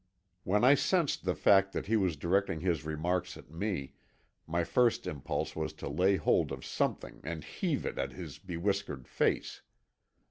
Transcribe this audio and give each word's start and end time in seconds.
When 0.43 0.63
I 0.63 0.73
sensed 0.73 1.25
the 1.25 1.35
fact 1.35 1.73
that 1.73 1.85
he 1.85 1.95
was 1.95 2.15
directing 2.15 2.61
his 2.61 2.85
remarks 2.85 3.37
at 3.37 3.51
me, 3.51 3.93
my 4.47 4.63
first 4.63 5.05
impulse 5.05 5.55
was 5.55 5.73
to 5.73 5.87
lay 5.87 6.15
hold 6.15 6.51
of 6.51 6.65
something 6.65 7.21
and 7.23 7.43
heave 7.43 7.85
it 7.85 7.99
at 7.99 8.13
his 8.13 8.39
bewhiskered 8.39 9.05
face. 9.07 9.61